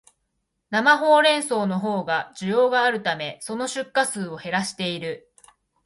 [0.71, 5.31] 生ホウレンソウのほうが需要があるため、その出荷数を減らしている